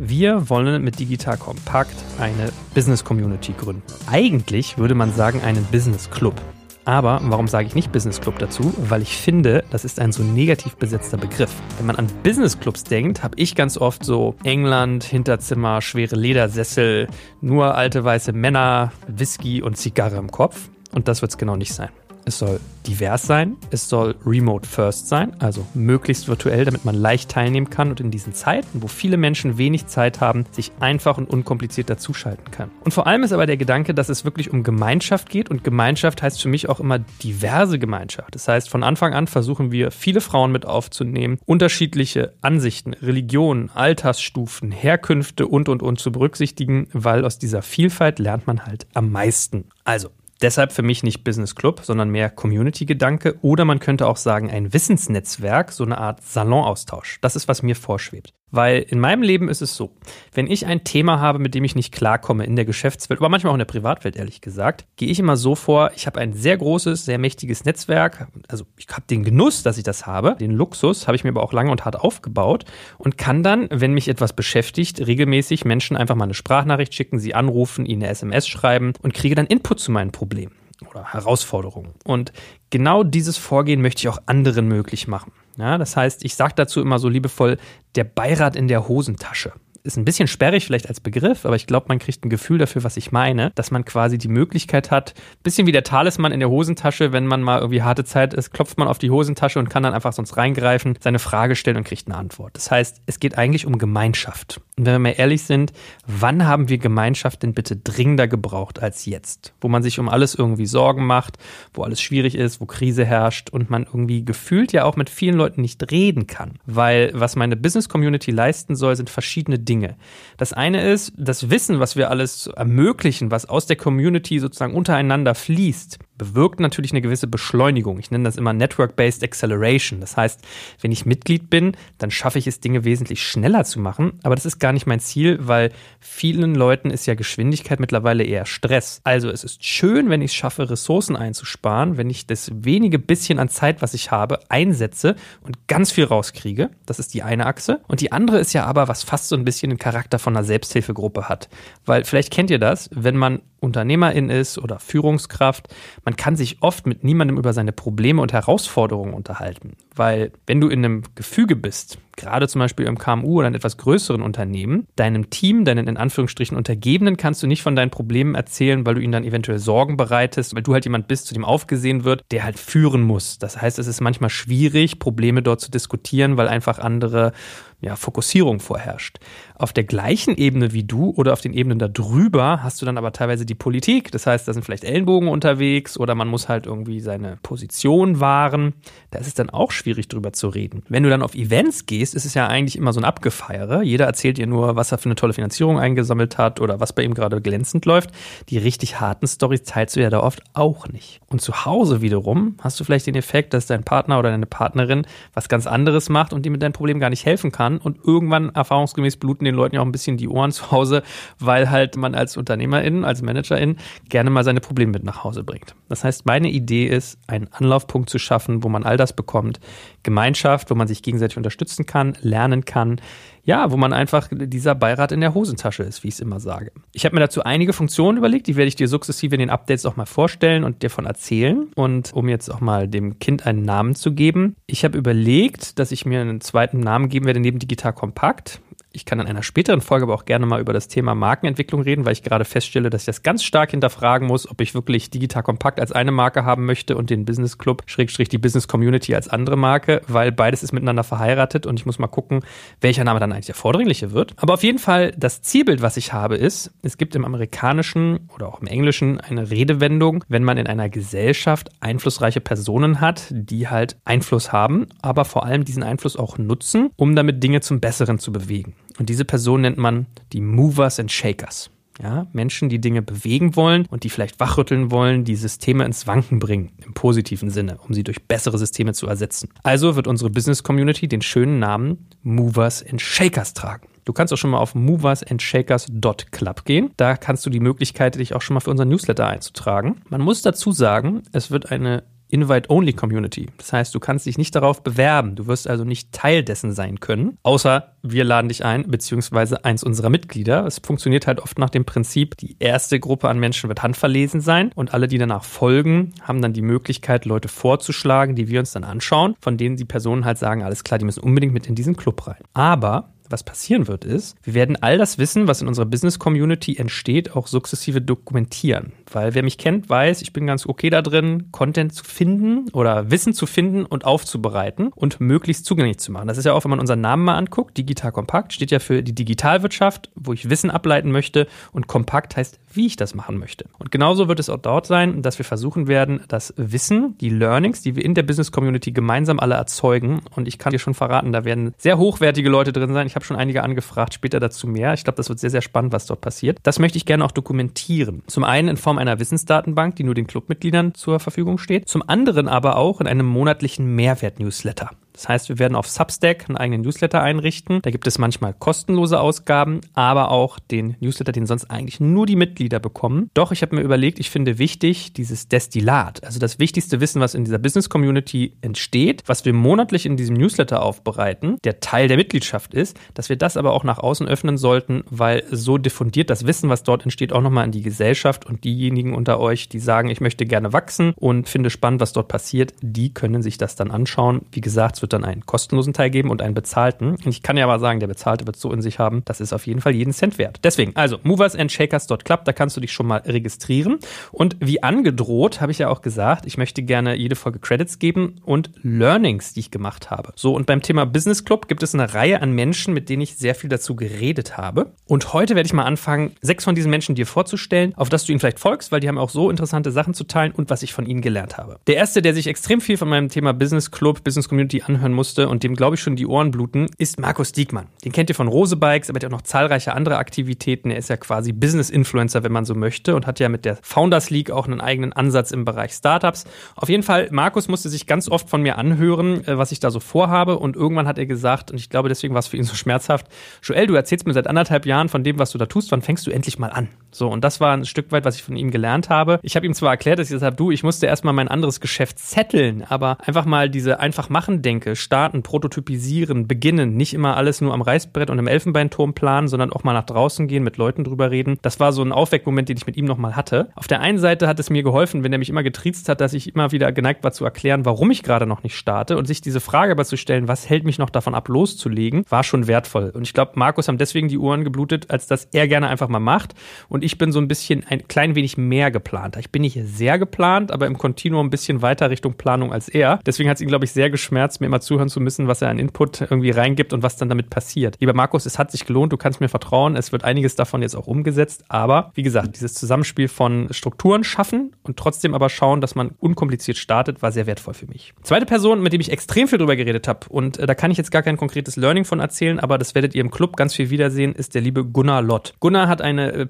Wir 0.08 0.52
wollen 0.52 0.84
mit 0.84 1.00
Digital 1.00 1.36
Kompakt 1.36 1.96
eine 2.20 2.52
Business 2.76 3.04
Community 3.04 3.54
gründen. 3.54 3.82
Eigentlich 4.06 4.78
würde 4.78 4.94
man 4.94 5.12
sagen 5.12 5.42
einen 5.42 5.66
Business 5.72 6.12
Club. 6.12 6.40
Aber 6.84 7.20
warum 7.24 7.48
sage 7.48 7.68
ich 7.68 7.74
nicht 7.74 7.92
Business 7.92 8.22
Club 8.22 8.38
dazu? 8.38 8.72
Weil 8.78 9.02
ich 9.02 9.18
finde, 9.18 9.64
das 9.72 9.84
ist 9.84 10.00
ein 10.00 10.12
so 10.12 10.22
negativ 10.22 10.76
besetzter 10.76 11.18
Begriff. 11.18 11.52
Wenn 11.78 11.88
man 11.88 11.96
an 11.96 12.06
Business 12.22 12.60
Clubs 12.60 12.84
denkt, 12.84 13.24
habe 13.24 13.34
ich 13.40 13.56
ganz 13.56 13.80
oft 13.80 14.06
so 14.06 14.36
England, 14.44 15.04
Hinterzimmer, 15.04 15.82
schwere 15.82 16.16
Ledersessel, 16.16 17.08
nur 17.42 17.74
alte 17.74 18.04
weiße 18.04 18.32
Männer, 18.32 18.92
Whisky 19.08 19.64
und 19.64 19.76
Zigarre 19.76 20.18
im 20.18 20.30
Kopf. 20.30 20.70
Und 20.92 21.08
das 21.08 21.24
wird 21.24 21.32
es 21.32 21.40
genau 21.40 21.56
nicht 21.56 21.74
sein. 21.74 21.90
Es 22.28 22.40
soll 22.40 22.60
divers 22.88 23.24
sein, 23.24 23.56
es 23.70 23.88
soll 23.88 24.16
remote 24.26 24.68
first 24.68 25.08
sein, 25.08 25.40
also 25.40 25.66
möglichst 25.76 26.28
virtuell, 26.28 26.66
damit 26.66 26.84
man 26.84 26.96
leicht 26.96 27.30
teilnehmen 27.30 27.70
kann 27.70 27.90
und 27.92 28.00
in 28.00 28.10
diesen 28.10 28.34
Zeiten, 28.34 28.82
wo 28.82 28.88
viele 28.88 29.18
Menschen 29.18 29.60
wenig 29.60 29.86
Zeit 29.86 30.22
haben, 30.22 30.46
sich 30.52 30.72
einfach 30.80 31.18
und 31.18 31.30
unkompliziert 31.30 31.90
dazuschalten 31.90 32.50
kann. 32.50 32.72
Und 32.84 32.94
vor 32.94 33.06
allem 33.06 33.22
ist 33.22 33.32
aber 33.32 33.46
der 33.46 33.58
Gedanke, 33.58 33.94
dass 33.94 34.10
es 34.10 34.26
wirklich 34.26 34.52
um 34.52 34.64
Gemeinschaft 34.64 35.30
geht 35.30 35.52
und 35.52 35.64
Gemeinschaft 35.64 36.24
heißt 36.24 36.42
für 36.42 36.50
mich 36.50 36.68
auch 36.68 36.80
immer 36.80 37.00
diverse 37.00 37.78
Gemeinschaft. 37.78 38.34
Das 38.34 38.48
heißt, 38.48 38.70
von 38.70 38.84
Anfang 38.84 39.14
an 39.14 39.28
versuchen 39.28 39.72
wir 39.72 39.92
viele 39.92 40.22
Frauen 40.22 40.52
mit 40.52 40.66
aufzunehmen, 40.66 41.38
unterschiedliche 41.46 42.34
Ansichten, 42.42 42.94
Religionen, 42.94 43.70
Altersstufen, 43.72 44.72
Herkünfte 44.72 45.48
und 45.48 45.70
und 45.70 45.84
und 45.84 46.00
zu 46.00 46.12
berücksichtigen, 46.12 46.88
weil 46.92 47.24
aus 47.24 47.38
dieser 47.38 47.62
Vielfalt 47.62 48.18
lernt 48.18 48.48
man 48.48 48.66
halt 48.66 48.88
am 48.94 49.12
meisten. 49.12 49.66
Also, 49.84 50.10
Deshalb 50.42 50.74
für 50.74 50.82
mich 50.82 51.02
nicht 51.02 51.24
Business 51.24 51.56
Club, 51.56 51.82
sondern 51.84 52.10
mehr 52.10 52.30
Community-Gedanke 52.30 53.38
oder 53.42 53.64
man 53.64 53.80
könnte 53.80 54.08
auch 54.08 54.18
sagen 54.18 54.52
ein 54.52 54.74
Wissensnetzwerk, 54.74 55.72
so 55.72 55.86
eine 55.86 55.98
Art 55.98 56.22
Salonaustausch. 56.22 57.20
Das 57.22 57.36
ist, 57.36 57.48
was 57.48 57.64
mir 57.64 57.76
vorschwebt. 57.76 58.34
Weil 58.56 58.86
in 58.88 59.02
meinem 59.02 59.22
Leben 59.22 59.50
ist 59.50 59.62
es 59.62 59.76
so, 59.76 59.92
wenn 60.34 60.48
ich 60.48 60.66
ein 60.66 60.86
Thema 60.86 61.20
habe, 61.20 61.40
mit 61.40 61.56
dem 61.56 61.66
ich 61.66 61.76
nicht 61.76 61.94
klarkomme 61.94 62.46
in 62.46 62.56
der 62.56 62.64
Geschäftswelt, 62.64 63.20
aber 63.20 63.28
manchmal 63.28 63.52
auch 63.52 63.56
in 63.56 63.60
der 63.60 63.66
Privatwelt, 63.66 64.16
ehrlich 64.16 64.40
gesagt, 64.40 64.86
gehe 64.96 65.10
ich 65.10 65.20
immer 65.20 65.36
so 65.36 65.56
vor, 65.56 65.92
ich 65.96 66.08
habe 66.08 66.22
ein 66.22 66.32
sehr 66.32 66.56
großes, 66.56 67.04
sehr 67.04 67.18
mächtiges 67.18 67.66
Netzwerk. 67.66 68.28
Also 68.48 68.66
ich 68.78 68.88
habe 68.90 69.04
den 69.10 69.24
Genuss, 69.24 69.64
dass 69.64 69.78
ich 69.78 69.84
das 69.84 70.06
habe. 70.06 70.38
Den 70.40 70.52
Luxus 70.52 71.06
habe 71.06 71.18
ich 71.18 71.26
mir 71.26 71.32
aber 71.32 71.44
auch 71.44 71.52
lange 71.52 71.70
und 71.70 71.84
hart 71.84 72.00
aufgebaut 72.00 72.64
und 72.98 73.18
kann 73.18 73.44
dann, 73.44 73.68
wenn 73.72 73.94
mich 73.94 74.08
etwas 74.08 74.32
beschäftigt, 74.32 75.06
regelmäßig 75.06 75.66
Menschen 75.66 75.98
einfach 75.98 76.16
mal 76.16 76.24
eine 76.24 76.34
Sprachnachricht 76.34 76.94
schicken, 76.94 77.20
sie 77.20 77.36
anrufen, 77.36 77.86
ihnen 77.86 78.04
eine 78.04 78.12
SMS 78.12 78.48
schreiben 78.48 78.94
und 79.02 79.14
kriege 79.14 79.36
dann 79.36 79.48
Input 79.48 79.82
zu 79.82 79.92
meinen 79.92 80.12
Problemen 80.12 80.56
oder 80.90 81.12
Herausforderungen. 81.12 81.94
Und 82.06 82.32
genau 82.70 83.04
dieses 83.04 83.38
Vorgehen 83.38 83.82
möchte 83.82 84.00
ich 84.00 84.08
auch 84.08 84.20
anderen 84.28 84.68
möglich 84.70 85.10
machen. 85.10 85.34
Ja, 85.58 85.78
das 85.78 85.96
heißt, 85.96 86.26
ich 86.26 86.36
sage 86.36 86.54
dazu 86.56 86.82
immer 86.82 87.00
so 87.00 87.08
liebevoll, 87.10 87.58
der 87.96 88.04
Beirat 88.04 88.56
in 88.56 88.68
der 88.68 88.88
Hosentasche 88.88 89.54
ist 89.86 89.98
ein 89.98 90.06
bisschen 90.06 90.28
sperrig 90.28 90.66
vielleicht 90.66 90.88
als 90.88 91.00
Begriff, 91.00 91.46
aber 91.46 91.56
ich 91.56 91.68
glaube, 91.68 91.86
man 91.90 92.00
kriegt 92.00 92.26
ein 92.26 92.30
Gefühl 92.30 92.58
dafür, 92.58 92.84
was 92.84 92.98
ich 92.98 93.12
meine, 93.12 93.52
dass 93.56 93.72
man 93.72 93.86
quasi 93.86 94.18
die 94.18 94.28
Möglichkeit 94.28 94.92
hat, 94.92 95.14
bisschen 95.44 95.68
wie 95.68 95.72
der 95.72 95.84
Talisman 95.84 96.32
in 96.32 96.40
der 96.40 96.50
Hosentasche, 96.50 97.12
wenn 97.12 97.28
man 97.28 97.42
mal 97.42 97.60
irgendwie 97.60 97.82
harte 97.82 98.04
Zeit 98.04 98.34
ist, 98.34 98.52
klopft 98.52 98.78
man 98.78 98.88
auf 98.88 98.98
die 98.98 99.12
Hosentasche 99.12 99.60
und 99.60 99.70
kann 99.70 99.84
dann 99.84 99.94
einfach 99.94 100.14
sonst 100.14 100.38
reingreifen, 100.38 100.98
seine 101.00 101.20
Frage 101.20 101.56
stellen 101.56 101.78
und 101.78 101.84
kriegt 101.84 102.08
eine 102.08 102.18
Antwort. 102.18 102.56
Das 102.56 102.72
heißt, 102.72 103.02
es 103.06 103.20
geht 103.20 103.38
eigentlich 103.38 103.66
um 103.66 103.78
Gemeinschaft. 103.78 104.62
Und 104.78 104.86
wenn 104.86 104.94
wir 104.94 105.00
mal 105.00 105.16
ehrlich 105.18 105.44
sind, 105.44 105.72
wann 106.06 106.46
haben 106.46 106.68
wir 106.68 106.78
Gemeinschaft 106.78 107.44
denn 107.44 107.54
bitte 107.54 107.76
dringender 107.78 108.28
gebraucht 108.28 108.82
als 108.82 109.06
jetzt? 109.06 109.54
Wo 109.62 109.70
man 109.70 109.84
sich 109.84 110.00
um 110.00 110.10
alles 110.10 110.36
irgendwie 110.36 110.66
Sorgen 110.66 111.06
macht, 111.06 111.38
wo 111.74 111.84
alles 111.84 112.02
schwierig 112.02 112.36
ist, 112.36 112.60
wo 112.60 112.66
Krise 112.66 113.06
herrscht 113.06 113.50
und 113.52 113.70
man 113.70 113.84
irgendwie 113.84 114.26
gefühlt 114.26 114.74
ja 114.74 114.84
auch 114.84 114.96
mit 114.96 115.10
vielen 115.10 115.36
Leuten 115.36 115.62
nicht 115.62 115.92
reden 115.92 116.28
kann. 116.28 116.60
Weil 116.66 117.12
was 117.14 117.36
meine 117.36 117.56
Business 117.56 117.88
Community 117.88 118.32
leisten 118.32 118.76
soll, 118.76 118.96
sind 118.96 119.10
verschiedene 119.10 119.60
Dinge. 119.60 119.75
Dinge. 119.76 119.96
Das 120.38 120.54
eine 120.54 120.90
ist 120.90 121.14
das 121.18 121.50
Wissen, 121.50 121.80
was 121.80 121.96
wir 121.96 122.10
alles 122.10 122.48
ermöglichen, 122.48 123.32
was 123.32 123.48
aus 123.48 123.66
der 123.66 123.76
Community 123.76 124.40
sozusagen 124.40 124.74
untereinander 124.74 125.36
fließt 125.36 126.00
bewirkt 126.18 126.60
natürlich 126.60 126.92
eine 126.92 127.02
gewisse 127.02 127.28
Beschleunigung. 127.28 128.00
Ich 128.00 128.12
nenne 128.12 128.24
das 128.24 128.38
immer 128.38 128.54
Network-Based 128.54 129.24
Acceleration. 129.24 130.00
Das 130.00 130.18
heißt, 130.18 130.42
wenn 130.82 130.92
ich 130.92 131.06
Mitglied 131.06 131.50
bin, 131.50 131.76
dann 131.98 132.12
schaffe 132.12 132.40
ich 132.40 132.48
es, 132.48 132.60
Dinge 132.60 132.84
wesentlich 132.86 133.24
schneller 133.24 133.64
zu 133.64 133.80
machen. 133.80 134.20
Aber 134.24 134.36
das 134.36 134.46
ist 134.46 134.60
gar 134.60 134.72
nicht 134.72 134.88
mein 134.88 135.00
Ziel, 135.00 135.40
weil 135.42 135.72
vielen 136.00 136.56
Leuten 136.56 136.90
ist 136.90 137.06
ja 137.06 137.16
Geschwindigkeit 137.16 137.80
mittlerweile 137.80 138.24
eher 138.24 138.46
Stress. 138.46 139.02
Also 139.04 139.30
es 139.30 139.44
ist 139.44 139.64
schön, 139.64 140.10
wenn 140.10 140.22
ich 140.22 140.32
es 140.32 140.36
schaffe, 140.36 140.70
Ressourcen 140.70 141.16
einzusparen, 141.16 141.98
wenn 141.98 142.10
ich 142.10 142.28
das 142.28 142.52
wenige 142.54 143.00
bisschen 143.00 143.40
an 143.40 143.50
Zeit, 143.50 143.82
was 143.82 143.94
ich 143.94 144.12
habe, 144.12 144.40
einsetze 144.50 145.16
und 145.42 145.68
ganz 145.68 145.92
viel 145.92 146.06
rauskriege. 146.06 146.70
Das 146.86 147.00
ist 147.00 147.14
die 147.14 147.24
eine 147.24 147.46
Achse. 147.46 147.82
Und 147.88 148.02
die 148.02 148.12
andere 148.12 148.40
ist 148.40 148.54
ja 148.54 148.66
aber, 148.66 148.88
was 148.88 149.04
fast 149.04 149.28
so 149.28 149.36
ein 149.36 149.46
bisschen 149.46 149.70
den 149.70 149.80
Charakter 149.80 150.20
von 150.20 150.36
einer 150.36 150.46
Selbsthilfegruppe 150.46 151.30
hat. 151.30 151.50
Weil 151.86 152.04
vielleicht 152.06 152.32
kennt 152.32 152.50
ihr 152.50 152.60
das, 152.60 152.90
wenn 152.94 153.18
man 153.18 153.42
Unternehmerin 153.66 154.30
ist 154.30 154.58
oder 154.58 154.80
Führungskraft, 154.80 155.68
man 156.04 156.16
kann 156.16 156.36
sich 156.36 156.62
oft 156.62 156.88
mit 156.88 157.04
niemandem 157.04 157.38
über 157.38 157.54
seine 157.54 157.72
Probleme 157.72 158.22
und 158.22 158.34
Herausforderungen 158.34 159.14
unterhalten. 159.14 159.76
Weil 159.94 160.32
wenn 160.48 160.62
du 160.62 160.70
in 160.70 160.86
einem 160.86 161.04
Gefüge 161.16 161.56
bist, 161.56 161.98
gerade 162.18 162.48
zum 162.48 162.60
Beispiel 162.60 162.86
im 162.86 162.98
KMU 162.98 163.40
oder 163.40 163.48
in 163.48 163.56
etwas 163.56 163.78
größeren 163.78 164.22
Unternehmen, 164.22 164.88
deinem 164.96 165.30
Team, 165.30 165.66
deinen 165.66 165.88
in 165.88 165.98
Anführungsstrichen 165.98 166.58
Untergebenen, 166.58 167.18
kannst 167.18 167.44
du 167.44 167.48
nicht 167.48 167.62
von 167.62 167.76
deinen 167.76 167.92
Problemen 167.92 168.36
erzählen, 168.36 168.86
weil 168.86 168.96
du 168.96 169.02
ihnen 169.02 169.12
dann 169.12 169.24
eventuell 169.24 169.60
Sorgen 169.60 169.98
bereitest, 169.98 170.56
weil 170.56 170.64
du 170.64 170.74
halt 170.74 170.86
jemand 170.86 171.08
bist, 171.08 171.28
zu 171.28 171.34
dem 171.34 171.46
aufgesehen 171.46 172.04
wird, 172.04 172.24
der 172.32 172.44
halt 172.44 172.60
führen 172.60 173.02
muss. 173.02 173.40
Das 173.40 173.62
heißt, 173.62 173.80
es 173.80 173.88
ist 173.88 174.02
manchmal 174.02 174.30
schwierig, 174.30 175.00
Probleme 175.00 175.42
dort 175.42 175.62
zu 175.62 175.72
diskutieren, 175.72 176.38
weil 176.38 176.48
einfach 176.48 176.80
andere 176.80 177.34
ja, 177.82 177.96
Fokussierung 177.96 178.60
vorherrscht. 178.60 179.20
Auf 179.56 179.74
der 179.74 179.84
gleichen 179.84 180.36
Ebene 180.36 180.74
wie 180.74 180.84
du 180.84 181.12
oder 181.16 181.34
auf 181.34 181.42
den 181.42 181.54
Ebenen 181.54 181.80
darüber 181.80 182.64
hast 182.64 182.82
du 182.82 182.86
dann 182.86 182.98
aber 182.98 183.12
teilweise 183.12 183.46
die 183.46 183.56
Politik. 183.56 184.12
Das 184.12 184.26
heißt, 184.26 184.48
da 184.48 184.54
sind 184.54 184.64
vielleicht 184.64 184.84
Ellenbogen 184.84 185.30
unterwegs 185.30 185.98
oder 185.98 186.16
man 186.16 186.28
muss 186.28 186.50
halt 186.50 186.66
irgendwie 186.66 187.00
seine 187.00 187.38
Position 187.44 188.20
wahren. 188.20 188.74
Da 189.12 189.20
ist 189.20 189.28
es 189.28 189.34
dann 189.34 189.50
auch 189.50 189.72
schwierig 189.72 190.08
drüber 190.08 190.34
zu 190.34 190.48
reden. 190.48 190.84
Wenn 190.90 191.04
du 191.04 191.10
dann 191.10 191.22
auf 191.22 191.36
Events 191.36 191.86
gehst, 191.86 192.05
gehst, 192.06 192.14
ist 192.14 192.26
es 192.26 192.36
ja 192.36 192.48
eigentlich 192.48 192.78
immer 192.78 192.94
so 192.94 193.00
ein 193.00 193.06
Abgefeiere. 193.06 193.82
Jeder 193.82 194.06
erzählt 194.06 194.38
dir 194.38 194.46
nur, 194.46 194.76
was 194.76 194.92
er 194.92 195.00
für 195.00 195.06
eine 195.06 195.16
tolle 195.16 195.34
Finanzierung 195.34 195.80
eingesammelt 195.80 196.38
hat 196.38 196.62
oder 196.62 196.80
was 196.80 196.94
bei 196.94 197.02
ihm 197.02 197.16
gerade 197.16 197.42
glänzend 197.42 197.86
läuft. 197.86 198.12
Die 198.50 198.60
richtig 198.60 199.00
harten 199.00 199.28
Stories 199.28 199.64
teilst 199.64 199.96
du 199.96 200.02
ja 200.02 200.12
da 200.12 200.20
oft 200.20 200.44
auch 200.54 200.88
nicht. 200.88 201.20
Und 201.26 201.42
zu 201.42 201.66
Hause 201.66 202.02
wiederum 202.02 202.58
hast 202.62 202.80
du 202.80 202.84
vielleicht 202.84 203.08
den 203.08 203.16
Effekt, 203.16 203.56
dass 203.56 203.66
dein 203.66 203.84
Partner 203.84 204.20
oder 204.20 204.30
deine 204.30 204.46
Partnerin 204.46 205.08
was 205.34 205.50
ganz 205.50 205.66
anderes 205.66 206.10
macht 206.10 206.32
und 206.32 206.46
dir 206.46 206.52
mit 206.52 206.62
deinem 206.62 206.74
Problem 206.74 207.00
gar 207.00 207.10
nicht 207.10 207.26
helfen 207.26 207.52
kann. 207.52 207.80
Und 207.80 207.98
irgendwann 208.06 208.50
erfahrungsgemäß 208.50 209.18
bluten 209.18 209.46
den 209.46 209.56
Leuten 209.56 209.76
ja 209.76 209.82
auch 209.82 209.86
ein 209.86 209.92
bisschen 209.92 210.18
die 210.18 210.28
Ohren 210.28 210.52
zu 210.52 210.70
Hause, 210.72 211.02
weil 211.40 211.72
halt 211.72 211.98
man 211.98 212.14
als 212.14 212.38
Unternehmerin, 212.38 213.04
als 213.04 213.24
Managerin 213.24 213.78
gerne 214.10 214.30
mal 214.30 214.44
seine 214.44 214.62
Probleme 214.62 214.92
mit 214.92 215.04
nach 215.04 215.24
Hause 215.24 215.44
bringt. 215.44 215.76
Das 215.90 216.04
heißt, 216.04 216.28
meine 216.28 216.50
Idee 216.50 216.86
ist, 216.86 217.18
einen 217.26 217.48
Anlaufpunkt 217.52 218.12
zu 218.12 218.20
schaffen, 218.20 218.64
wo 218.64 218.70
man 218.70 218.84
all 218.84 218.98
das 218.98 219.14
bekommt. 219.14 219.60
Gemeinschaft, 220.04 220.70
wo 220.70 220.76
man 220.76 220.88
sich 220.88 221.02
gegenseitig 221.02 221.38
unterstützen 221.38 221.86
kann, 221.88 221.95
lernen 222.22 222.66
kann. 222.66 223.00
Ja, 223.46 223.72
wo 223.72 223.78
man 223.78 223.94
einfach 223.94 224.28
dieser 224.32 224.74
Beirat 224.74 225.12
in 225.12 225.22
der 225.22 225.36
Hosentasche 225.36 225.84
ist, 225.84 226.04
wie 226.04 226.08
ich 226.08 226.16
es 226.16 226.20
immer 226.20 226.40
sage. 226.40 226.72
Ich 226.94 227.06
habe 227.06 227.16
mir 227.16 227.22
dazu 227.22 227.44
einige 227.44 227.74
Funktionen 227.74 228.18
überlegt, 228.18 228.48
die 228.48 228.56
werde 228.56 228.68
ich 228.68 228.76
dir 228.76 228.88
sukzessive 228.88 229.36
in 229.36 229.40
den 229.40 229.52
Updates 229.52 229.86
auch 229.86 229.96
mal 229.96 230.08
vorstellen 230.08 230.64
und 230.64 230.82
dir 230.82 230.90
von 230.90 231.06
erzählen. 231.06 231.68
Und 231.76 232.12
um 232.14 232.28
jetzt 232.28 232.50
auch 232.50 232.60
mal 232.60 232.88
dem 232.88 233.20
Kind 233.20 233.46
einen 233.46 233.62
Namen 233.62 233.94
zu 233.94 234.14
geben, 234.14 234.56
ich 234.66 234.84
habe 234.84 234.98
überlegt, 234.98 235.78
dass 235.78 235.92
ich 235.92 236.08
mir 236.08 236.22
einen 236.22 236.42
zweiten 236.42 236.80
Namen 236.80 237.08
geben 237.08 237.28
werde 237.28 237.40
neben 237.40 237.60
Digital 237.60 237.94
Kompakt. 237.94 238.62
Ich 238.96 239.04
kann 239.04 239.20
in 239.20 239.28
einer 239.28 239.44
späteren 239.44 239.82
Folge 239.82 240.06
aber 240.06 240.14
auch 240.14 240.24
gerne 240.24 240.46
mal 240.46 240.62
über 240.62 240.72
das 240.72 240.88
Thema 240.88 241.16
Markenentwicklung 241.16 241.82
reden, 241.82 242.06
weil 242.06 242.14
ich 242.14 242.24
gerade 242.24 242.46
feststelle, 242.46 242.90
dass 242.90 243.02
ich 243.02 243.08
das 243.08 243.24
ganz 243.24 243.44
stark 243.44 243.72
hinterfragen 243.72 244.26
muss, 244.26 244.50
ob 244.50 244.62
ich 244.62 244.74
wirklich 244.74 245.10
Digital 245.10 245.44
Kompakt 245.44 245.82
als 245.82 245.92
eine 245.92 246.12
Marke 246.12 246.46
haben 246.46 246.66
möchte 246.66 246.96
und 246.96 247.10
den 247.10 247.26
Business 247.26 247.58
Club, 247.58 247.84
Schrägstrich 247.88 248.30
die 248.30 248.38
Business 248.38 248.70
Community 248.70 249.14
als 249.14 249.28
andere 249.28 249.58
Marke, 249.58 250.02
weil 250.08 250.32
beides 250.32 250.64
ist 250.64 250.72
miteinander 250.72 251.04
verheiratet 251.04 251.66
und 251.66 251.78
ich 251.78 251.86
muss 251.86 252.00
mal 252.00 252.08
gucken, 252.08 252.40
welcher 252.80 253.04
Name 253.04 253.20
dann 253.20 253.34
eigentlich 253.36 253.46
der 253.48 253.56
vordringliche 253.56 254.12
wird. 254.12 254.34
Aber 254.38 254.54
auf 254.54 254.64
jeden 254.64 254.80
Fall, 254.80 255.12
das 255.18 255.42
Zielbild, 255.42 255.82
was 255.82 255.98
ich 255.98 256.14
habe, 256.14 256.36
ist, 256.36 256.72
es 256.82 256.98
gibt 256.98 257.16
im 257.16 257.26
amerikanischen 257.26 258.30
oder 258.34 258.48
auch 258.48 258.62
im 258.62 258.68
englischen 258.68 259.20
eine 259.20 259.50
Redewendung, 259.50 260.24
wenn 260.28 260.44
man 260.44 260.58
in 260.58 260.68
einer 260.68 260.90
Gesellschaft 260.90 261.70
einflussreiche 261.80 262.42
Personen 262.42 263.02
hat, 263.02 263.28
die 263.30 263.68
halt 263.68 263.98
Einfluss 264.06 264.52
haben, 264.52 264.88
aber 265.02 265.26
vor 265.26 265.46
allem 265.46 265.66
diesen 265.66 265.84
Einfluss 265.84 266.16
auch 266.16 266.38
nutzen, 266.38 266.90
um 266.96 267.16
damit 267.16 267.44
Dinge 267.44 267.62
zum 267.62 267.80
Besseren 267.80 268.20
zu 268.20 268.32
bewegen. 268.32 268.76
Und 268.98 269.10
diese 269.10 269.26
Person 269.26 269.62
nennt 269.62 269.78
man 269.78 270.08
die 270.34 270.42
Movers 270.42 271.00
and 271.00 271.12
Shakers. 271.12 271.70
Ja, 272.02 272.28
Menschen, 272.34 272.70
die 272.70 272.82
Dinge 272.82 273.02
bewegen 273.02 273.56
wollen 273.56 273.86
und 273.90 274.04
die 274.04 274.10
vielleicht 274.10 274.40
wachrütteln 274.40 274.92
wollen, 274.92 275.24
die 275.24 275.36
Systeme 275.36 275.86
ins 275.86 276.08
Wanken 276.08 276.40
bringen, 276.40 276.74
im 276.86 276.94
positiven 276.94 277.50
Sinne, 277.50 277.78
um 277.88 277.94
sie 277.94 278.04
durch 278.04 278.24
bessere 278.28 278.58
Systeme 278.58 278.94
zu 278.94 279.08
ersetzen. 279.08 279.50
Also 279.64 279.96
wird 279.96 280.08
unsere 280.08 280.30
Business 280.30 280.64
Community 280.64 281.08
den 281.08 281.22
schönen 281.22 281.60
Namen 281.60 282.10
Movers 282.22 282.86
and 282.86 283.02
Shakers 283.02 283.54
tragen. 283.54 283.88
Du 284.06 284.14
kannst 284.14 284.32
auch 284.32 284.38
schon 284.38 284.52
mal 284.52 284.60
auf 284.60 284.76
moversandshakers.club 284.76 286.66
gehen. 286.66 286.92
Da 286.96 287.18
kannst 287.18 287.46
du 287.46 287.50
die 287.50 287.60
Möglichkeit, 287.60 288.16
dich 288.16 288.36
auch 288.36 288.42
schon 288.42 288.54
mal 288.54 288.60
für 288.60 288.70
unseren 288.70 288.90
Newsletter 288.90 289.28
einzutragen. 289.28 290.02
Man 290.10 290.22
muss 290.22 290.44
dazu 290.44 290.72
sagen, 290.72 291.24
es 291.32 291.50
wird 291.50 291.72
eine 291.72 292.04
Invite-Only-Community. 292.30 293.48
Das 293.58 293.74
heißt, 293.74 293.96
du 293.96 294.00
kannst 294.00 294.26
dich 294.26 294.38
nicht 294.38 294.56
darauf 294.56 294.84
bewerben. 294.84 295.36
Du 295.36 295.48
wirst 295.48 295.68
also 295.68 295.84
nicht 295.84 296.12
Teil 296.12 296.44
dessen 296.44 296.74
sein 296.74 297.00
können, 297.00 297.38
außer 297.44 297.94
wir 298.02 298.24
laden 298.24 298.50
dich 298.50 298.64
ein, 298.64 298.84
beziehungsweise 298.90 299.66
eins 299.66 299.84
unserer 299.84 300.10
Mitglieder. 300.10 300.66
Es 300.66 300.80
funktioniert 300.80 301.28
halt 301.28 301.40
oft 301.40 301.58
nach 301.58 301.70
dem 301.70 301.86
Prinzip, 301.86 302.38
die 302.38 302.56
erste 302.60 303.00
Gruppe 303.00 303.30
an 303.30 303.40
Menschen 303.40 303.68
wird 303.68 303.84
handverlesen 303.84 304.42
sein 304.42 304.72
und 304.76 304.94
alle, 304.94 305.08
die 305.08 305.18
danach 305.18 305.44
folgen, 305.44 306.14
haben 306.22 306.42
dann 306.42 306.54
die 306.54 306.62
Möglichkeit, 306.62 307.26
Leute 307.26 307.48
vorzuschlagen, 307.48 308.36
die 308.36 308.48
wir 308.48 308.60
uns 308.60 308.72
dann 308.72 308.84
anschauen, 308.84 309.36
von 309.40 309.58
denen 309.58 309.76
die 309.76 309.86
Personen 309.86 310.26
halt 310.26 310.38
sagen, 310.38 310.64
alles 310.64 310.84
klar, 310.84 311.00
die 311.00 311.06
müssen 311.06 311.24
unbedingt 311.24 311.54
mit 311.54 311.68
in 311.68 311.76
diesen 311.76 311.96
Club 311.96 312.28
rein. 312.28 312.44
Aber 312.54 313.15
was 313.30 313.44
passieren 313.44 313.88
wird, 313.88 314.06
ist, 314.06 314.36
wir 314.44 314.54
werden 314.54 314.78
all 314.82 314.98
das 314.98 315.18
Wissen, 315.18 315.48
was 315.48 315.62
in 315.62 315.68
unserer 315.68 315.86
Business 315.86 316.20
Community 316.20 316.78
entsteht, 316.78 317.36
auch 317.36 317.48
sukzessive 317.48 318.02
dokumentieren. 318.02 318.94
Weil 319.12 319.34
wer 319.34 319.44
mich 319.44 319.58
kennt, 319.58 319.90
weiß, 319.90 320.22
ich 320.22 320.34
bin 320.34 320.48
ganz 320.48 320.66
okay 320.66 320.90
da 320.90 321.02
drin, 321.02 321.50
Content 321.52 321.94
zu 321.94 322.04
finden 322.04 322.70
oder 322.72 323.12
Wissen 323.12 323.34
zu 323.34 323.46
finden 323.46 323.86
und 323.86 324.06
aufzubereiten 324.06 324.92
und 324.96 325.20
möglichst 325.20 325.66
zugänglich 325.66 326.00
zu 326.00 326.12
machen. 326.12 326.28
Das 326.28 326.38
ist 326.38 326.46
ja 326.46 326.54
auch, 326.54 326.64
wenn 326.64 326.72
man 326.72 326.80
unseren 326.80 327.02
Namen 327.02 327.24
mal 327.24 327.38
anguckt, 327.38 327.78
Digital 327.78 328.12
Kompakt 328.12 328.54
steht 328.54 328.72
ja 328.72 328.80
für 328.80 329.04
die 329.04 329.16
Digitalwirtschaft, 329.16 330.10
wo 330.16 330.34
ich 330.34 330.50
Wissen 330.50 330.72
ableiten 330.72 331.12
möchte 331.12 331.48
und 331.72 331.88
Kompakt 331.88 332.38
heißt, 332.38 332.60
wie 332.74 332.88
ich 332.88 332.96
das 332.96 333.16
machen 333.16 333.38
möchte. 333.38 333.66
Und 333.80 333.92
genauso 333.92 334.28
wird 334.28 334.40
es 334.40 334.50
auch 334.50 334.58
dort 334.58 334.88
sein, 334.88 335.22
dass 335.22 335.38
wir 335.38 335.46
versuchen 335.46 335.88
werden, 335.88 336.22
das 336.28 336.54
Wissen, 336.58 337.18
die 337.20 337.30
Learnings, 337.30 337.82
die 337.82 337.96
wir 337.96 338.04
in 338.04 338.14
der 338.14 338.24
Business 338.24 338.52
Community 338.52 338.92
gemeinsam 338.92 339.40
alle 339.40 339.56
erzeugen 339.56 340.22
und 340.36 340.48
ich 340.48 340.58
kann 340.58 340.72
dir 340.72 340.80
schon 340.80 340.94
verraten, 340.94 341.32
da 341.32 341.46
werden 341.46 341.74
sehr 341.78 341.98
hochwertige 341.98 342.50
Leute 342.50 342.74
drin 342.74 342.94
sein. 342.94 343.08
Ich 343.16 343.18
habe 343.18 343.28
schon 343.28 343.38
einige 343.38 343.64
angefragt, 343.64 344.14
später 344.14 344.42
dazu 344.42 344.68
mehr. 344.68 344.94
Ich 344.94 345.06
glaube, 345.06 345.16
das 345.16 345.30
wird 345.30 345.40
sehr, 345.40 345.50
sehr 345.50 345.62
spannend, 345.62 345.94
was 345.94 346.06
dort 346.06 346.20
passiert. 346.20 346.60
Das 346.64 346.80
möchte 346.80 346.98
ich 346.98 347.06
gerne 347.06 347.24
auch 347.24 347.32
dokumentieren. 347.32 348.24
Zum 348.28 348.44
einen 348.44 348.68
in 348.68 348.76
Form 348.76 348.98
einer 348.98 349.20
Wissensdatenbank, 349.20 349.96
die 349.96 350.04
nur 350.04 350.16
den 350.16 350.28
Clubmitgliedern 350.28 350.96
zur 350.96 351.22
Verfügung 351.22 351.58
steht. 351.58 351.88
Zum 351.88 352.04
anderen 352.10 352.50
aber 352.50 352.76
auch 352.76 353.00
in 353.00 353.08
einem 353.08 353.26
monatlichen 353.26 353.96
Mehrwert-Newsletter. 353.96 354.90
Das 355.16 355.30
heißt, 355.30 355.50
wir 355.50 355.60
werden 355.60 355.76
auf 355.76 355.88
Substack 355.88 356.46
einen 356.50 356.58
eigenen 356.58 356.82
Newsletter 356.82 357.22
einrichten. 357.22 357.82
Da 357.82 357.90
gibt 357.90 358.06
es 358.06 358.18
manchmal 358.18 358.54
kostenlose 358.54 359.20
Ausgaben, 359.20 359.82
aber 359.94 360.30
auch 360.30 360.60
den 360.60 360.98
Newsletter, 361.00 361.32
den 361.32 361.46
sonst 361.46 361.72
eigentlich 361.72 362.00
nur 362.00 362.26
die 362.26 362.36
Mitglieder 362.36 362.80
bekommen. 362.80 363.30
Doch 363.34 363.52
ich 363.52 363.62
habe 363.62 363.76
mir 363.76 363.82
überlegt, 363.82 364.20
ich 364.20 364.30
finde 364.30 364.58
wichtig 364.58 365.14
dieses 365.14 365.48
Destillat, 365.48 366.24
also 366.26 366.40
das 366.40 366.60
wichtigste 366.60 367.00
Wissen, 367.00 367.22
was 367.22 367.34
in 367.34 367.46
dieser 367.46 367.60
Business 367.60 367.90
Community 367.90 368.54
entsteht, 368.62 369.24
was 369.26 369.46
wir 369.46 369.54
monatlich 369.54 370.06
in 370.06 370.18
diesem 370.18 370.36
Newsletter 370.36 370.82
aufbereiten, 370.82 371.58
der 371.64 371.80
Teil 371.80 372.08
der 372.08 372.18
Mitgliedschaft 372.18 372.74
ist, 372.74 373.00
dass 373.14 373.30
wir 373.30 373.38
das 373.38 373.56
aber 373.56 373.72
auch 373.72 373.84
nach 373.84 374.00
außen 374.00 374.28
öffnen 374.28 374.58
sollten, 374.58 375.04
weil 375.10 375.44
so 375.50 375.78
diffundiert 375.78 376.30
das 376.30 376.46
Wissen, 376.46 376.70
was 376.70 376.84
dort 376.84 377.04
entsteht, 377.04 377.32
auch 377.32 377.42
nochmal 377.42 377.66
in 377.66 377.72
die 377.72 377.82
Gesellschaft 377.82 378.46
und 378.46 378.64
diejenigen 378.66 379.14
unter 379.14 379.40
euch, 379.40 379.70
die 379.70 379.80
sagen, 379.80 380.10
ich 380.10 380.20
möchte 380.20 380.46
gerne 380.46 380.74
wachsen 380.74 381.14
und 381.16 381.48
finde 381.48 381.70
spannend, 381.70 382.02
was 382.02 382.12
dort 382.12 382.28
passiert, 382.28 382.74
die 382.82 383.14
können 383.14 383.42
sich 383.42 383.58
das 383.58 383.76
dann 383.76 383.92
anschauen. 383.92 384.42
Wie 384.52 384.62
gesagt, 384.62 384.98
wird 385.06 385.14
dann 385.14 385.24
einen 385.24 385.46
kostenlosen 385.46 385.94
Teil 385.94 386.10
geben 386.10 386.32
und 386.32 386.42
einen 386.42 386.56
bezahlten. 386.56 387.16
Ich 387.26 387.44
kann 387.44 387.58
ja 387.58 387.66
aber 387.66 387.78
sagen, 387.78 388.00
der 388.00 388.08
bezahlte 388.08 388.48
wird 388.48 388.56
so 388.56 388.72
in 388.74 388.82
sich 388.82 388.98
haben, 388.98 389.22
das 389.26 389.40
ist 389.40 389.54
auf 389.54 389.68
jeden 389.68 389.82
Fall 389.82 389.94
jeden 389.94 390.14
Cent 390.14 390.40
wert. 390.40 390.62
Deswegen, 390.64 390.96
also 390.96 391.20
moversandshakers.club, 391.22 392.44
da 392.44 392.54
kannst 392.54 392.76
du 392.76 392.82
dich 392.82 392.92
schon 392.92 393.06
mal 393.06 393.20
registrieren. 393.20 394.00
Und 394.32 394.58
wie 394.60 394.82
angedroht, 394.82 395.62
habe 395.62 395.72
ich 395.72 395.78
ja 395.78 395.90
auch 395.90 396.02
gesagt, 396.02 396.48
ich 396.48 396.58
möchte 396.58 396.82
gerne 396.82 397.16
jede 397.16 397.36
Folge 397.36 397.60
Credits 397.60 398.00
geben 398.00 398.42
und 398.44 398.72
Learnings, 398.82 399.54
die 399.54 399.60
ich 399.60 399.70
gemacht 399.70 400.10
habe. 400.10 400.34
So, 400.36 400.56
und 400.56 400.66
beim 400.66 400.82
Thema 400.82 401.06
Business 401.06 401.46
Club 401.46 401.68
gibt 401.68 401.84
es 401.84 401.94
eine 401.94 402.16
Reihe 402.16 402.42
an 402.42 402.52
Menschen, 402.54 402.96
mit 402.96 403.08
denen 403.10 403.22
ich 403.22 403.36
sehr 403.36 403.54
viel 403.54 403.70
dazu 403.70 403.96
geredet 403.96 404.58
habe. 404.58 404.92
Und 405.06 405.34
heute 405.34 405.56
werde 405.56 405.68
ich 405.68 405.74
mal 405.74 405.86
anfangen, 405.86 406.36
sechs 406.42 406.64
von 406.64 406.74
diesen 406.74 406.90
Menschen 406.90 407.14
dir 407.14 407.28
vorzustellen, 407.28 407.94
auf 407.96 408.10
das 408.10 408.26
du 408.26 408.32
ihnen 408.32 408.40
vielleicht 408.40 408.60
folgst, 408.60 408.92
weil 408.92 409.02
die 409.02 409.08
haben 409.08 409.20
auch 409.20 409.30
so 409.30 409.52
interessante 409.52 409.92
Sachen 409.92 410.16
zu 410.16 410.24
teilen 410.24 410.52
und 410.52 410.72
was 410.72 410.82
ich 410.82 410.94
von 410.94 411.06
ihnen 411.06 411.22
gelernt 411.22 411.58
habe. 411.58 411.80
Der 411.86 411.96
erste, 411.96 412.24
der 412.24 412.34
sich 412.34 412.48
extrem 412.48 412.82
viel 412.82 412.98
von 412.98 413.08
meinem 413.08 413.30
Thema 413.30 413.54
Business 413.54 413.92
Club, 413.92 414.24
Business 414.24 414.50
Community 414.50 414.82
anhört, 414.82 414.95
anhören 414.96 415.14
musste 415.14 415.50
und 415.50 415.64
dem, 415.64 415.76
glaube 415.76 415.96
ich, 415.96 416.02
schon 416.02 416.16
die 416.16 416.26
Ohren 416.26 416.52
bluten, 416.52 416.88
ist 416.98 417.20
Markus 417.20 417.52
Diekmann. 417.52 417.88
Den 418.04 418.14
kennt 418.14 418.30
ihr 418.30 418.36
von 418.36 418.48
Rose 418.48 418.78
Bikes, 418.78 419.10
aber 419.10 419.20
der 419.20 419.28
hat 419.28 419.34
auch 419.34 419.40
noch 419.40 419.44
zahlreiche 419.44 419.94
andere 419.94 420.18
Aktivitäten. 420.18 420.90
Er 420.90 420.98
ist 420.98 421.10
ja 421.10 421.18
quasi 421.18 421.52
Business-Influencer, 421.52 422.44
wenn 422.44 422.52
man 422.52 422.66
so 422.66 422.76
möchte, 422.76 423.16
und 423.16 423.28
hat 423.28 423.40
ja 423.40 423.50
mit 423.50 423.66
der 423.66 423.78
Founders 423.82 424.30
League 424.30 424.52
auch 424.52 424.66
einen 424.66 424.80
eigenen 424.80 425.12
Ansatz 425.12 425.52
im 425.52 425.66
Bereich 425.66 425.92
Startups. 425.92 426.46
Auf 426.76 426.88
jeden 426.88 427.04
Fall, 427.04 427.28
Markus 427.32 427.68
musste 427.68 427.90
sich 427.90 428.08
ganz 428.08 428.30
oft 428.30 428.50
von 428.50 428.62
mir 428.62 428.78
anhören, 428.78 429.46
äh, 429.46 429.58
was 429.58 429.72
ich 429.72 429.80
da 429.80 429.92
so 429.92 430.00
vorhabe. 430.00 430.58
Und 430.58 430.76
irgendwann 430.76 431.08
hat 431.08 431.18
er 431.18 431.26
gesagt, 431.26 431.72
und 431.72 431.78
ich 431.78 431.90
glaube, 431.90 432.08
deswegen 432.10 432.34
war 432.34 432.40
es 432.40 432.48
für 432.48 432.58
ihn 432.58 432.64
so 432.64 432.76
schmerzhaft, 432.76 433.28
Joel, 433.62 433.88
du 433.88 433.96
erzählst 433.96 434.26
mir 434.26 434.34
seit 434.34 434.48
anderthalb 434.48 434.86
Jahren 434.86 435.10
von 435.10 435.24
dem, 435.24 435.40
was 435.40 435.52
du 435.52 435.58
da 435.58 435.66
tust, 435.66 435.92
wann 435.92 436.02
fängst 436.02 436.26
du 436.26 436.32
endlich 436.32 436.58
mal 436.58 436.70
an? 436.70 436.88
So, 437.16 437.30
und 437.30 437.46
das 437.46 437.62
war 437.62 437.72
ein 437.72 437.86
Stück 437.86 438.12
weit, 438.12 438.26
was 438.26 438.36
ich 438.36 438.44
von 438.44 438.58
ihm 438.58 438.72
gelernt 438.72 439.10
habe. 439.10 439.40
Ich 439.42 439.56
habe 439.56 439.66
ihm 439.66 439.74
zwar 439.74 439.92
erklärt, 439.92 440.20
dass 440.20 440.28
ich 440.28 440.34
gesagt 440.34 440.52
habe, 440.52 440.58
du, 440.58 440.70
ich 440.70 440.84
musste 440.84 441.06
erstmal 441.06 441.34
mein 441.34 441.48
anderes 441.48 441.80
Geschäft 441.80 442.20
zetteln, 442.20 442.84
aber 442.84 443.18
einfach 443.26 443.46
mal 443.46 443.70
diese 443.70 444.02
einfach 444.02 444.28
machen 444.28 444.62
denke, 444.62 444.98
starten, 444.98 445.42
prototypisieren, 445.42 446.46
beginnen, 446.46 446.98
nicht 446.98 447.14
immer 447.14 447.38
alles 447.38 447.62
nur 447.62 447.74
am 447.74 447.82
Reißbrett 447.82 448.30
und 448.30 448.38
im 448.38 448.48
Elfenbeinturm 448.48 449.14
planen, 449.14 449.48
sondern 449.48 449.72
auch 449.72 449.86
mal 449.86 449.94
nach 449.94 450.04
draußen 450.04 450.50
gehen, 450.50 450.62
mit 450.66 450.76
Leuten 450.76 451.06
drüber 451.06 451.32
reden. 451.32 451.58
Das 451.62 451.80
war 451.80 451.94
so 451.94 452.04
ein 452.04 452.12
Aufweckmoment, 452.12 452.68
den 452.68 452.76
ich 452.76 452.86
mit 452.86 452.98
ihm 452.98 453.06
nochmal 453.06 453.38
hatte. 453.38 453.70
Auf 453.76 453.88
der 453.88 454.02
einen 454.02 454.18
Seite 454.18 454.50
hat 454.50 454.60
es 454.60 454.70
mir 454.70 454.84
geholfen, 454.84 455.24
wenn 455.24 455.32
er 455.32 455.40
mich 455.40 455.50
immer 455.50 455.64
getriezt 455.64 456.10
hat, 456.10 456.20
dass 456.20 456.34
ich 456.34 456.54
immer 456.54 456.74
wieder 456.74 456.92
geneigt 456.92 457.24
war 457.24 457.32
zu 457.32 457.46
erklären, 457.46 457.86
warum 457.86 458.12
ich 458.12 458.24
gerade 458.24 458.46
noch 458.46 458.62
nicht 458.62 458.76
starte 458.76 459.18
und 459.18 459.26
sich 459.26 459.40
diese 459.40 459.62
Frage 459.62 459.94
aber 459.94 460.04
zu 460.04 460.18
stellen, 460.18 460.50
was 460.50 460.70
hält 460.70 460.84
mich 460.84 461.00
noch 461.00 461.10
davon 461.10 461.34
ab, 461.34 461.48
loszulegen, 461.48 462.26
war 462.28 462.44
schon 462.44 462.68
wertvoll. 462.68 463.12
Und 463.16 463.22
ich 463.22 463.34
glaube, 463.34 463.54
Markus 463.56 463.88
haben 463.88 463.98
deswegen 463.98 464.28
die 464.28 464.38
Uhren 464.38 464.66
geblutet, 464.66 465.12
als 465.12 465.28
dass 465.28 465.46
er 465.54 465.70
gerne 465.70 465.88
einfach 465.88 466.10
mal 466.10 466.20
macht 466.20 466.56
und 466.90 467.05
ich 467.06 467.18
bin 467.18 467.32
so 467.32 467.40
ein 467.40 467.48
bisschen 467.48 467.86
ein 467.88 468.08
klein 468.08 468.36
wenig 468.36 468.58
mehr 468.58 468.90
geplant. 468.90 469.38
Ich 469.38 469.52
bin 469.52 469.62
nicht 469.62 469.80
sehr 469.86 470.18
geplant, 470.18 470.72
aber 470.72 470.88
im 470.88 470.98
Kontinuum 470.98 471.48
ein 471.48 471.50
bisschen 471.50 471.82
weiter 471.82 472.10
Richtung 472.10 472.34
Planung 472.34 472.74
als 472.74 472.90
er. 472.90 473.20
Deswegen 473.26 473.50
hat 473.50 473.58
es 473.58 473.62
ihn, 473.62 473.68
glaube 473.68 473.86
ich, 473.86 473.92
sehr 473.92 474.10
geschmerzt, 474.10 474.60
mir 474.60 474.68
immer 474.68 474.82
zuhören 474.82 475.10
zu 475.10 475.20
müssen, 475.20 475.48
was 475.48 475.62
er 475.62 475.70
an 475.70 475.78
Input 475.78 476.22
irgendwie 476.22 476.50
reingibt 476.50 476.94
und 476.94 477.04
was 477.04 477.16
dann 477.18 477.30
damit 477.30 477.50
passiert. 477.50 477.98
Lieber 478.00 478.14
Markus, 478.14 478.46
es 478.46 478.58
hat 478.58 478.72
sich 478.72 478.86
gelohnt, 478.86 479.14
du 479.14 479.18
kannst 479.18 479.40
mir 479.40 479.50
vertrauen, 479.50 479.96
es 479.96 480.12
wird 480.12 480.24
einiges 480.24 480.56
davon 480.56 480.82
jetzt 480.82 480.96
auch 480.96 481.08
umgesetzt, 481.08 481.64
aber 481.68 482.12
wie 482.16 482.24
gesagt, 482.24 482.56
dieses 482.56 482.74
Zusammenspiel 482.74 483.28
von 483.28 483.68
Strukturen 483.72 484.24
schaffen 484.24 484.72
und 484.84 484.98
trotzdem 484.98 485.36
aber 485.36 485.50
schauen, 485.50 485.82
dass 485.82 485.94
man 485.94 486.12
unkompliziert 486.20 486.78
startet, 486.78 487.22
war 487.22 487.32
sehr 487.32 487.46
wertvoll 487.46 487.76
für 487.76 487.86
mich. 487.86 488.14
Zweite 488.24 488.48
Person, 488.48 488.82
mit 488.82 488.94
dem 488.94 489.02
ich 489.02 489.12
extrem 489.12 489.48
viel 489.48 489.60
drüber 489.60 489.76
geredet 489.76 490.08
habe 490.08 490.28
und 490.30 490.58
äh, 490.58 490.66
da 490.66 490.74
kann 490.74 490.90
ich 490.90 490.98
jetzt 490.98 491.12
gar 491.12 491.22
kein 491.22 491.38
konkretes 491.38 491.76
Learning 491.76 492.06
von 492.06 492.20
erzählen, 492.20 492.60
aber 492.60 492.78
das 492.80 492.96
werdet 492.96 493.14
ihr 493.14 493.22
im 493.22 493.30
Club 493.30 493.58
ganz 493.58 493.76
viel 493.76 493.92
wiedersehen, 493.92 494.34
ist 494.34 494.56
der 494.56 494.62
liebe 494.62 494.84
Gunnar 494.84 495.22
Lott. 495.22 495.54
Gunnar 495.60 495.88
hat 495.88 496.02
eine 496.02 496.32
äh, 496.32 496.46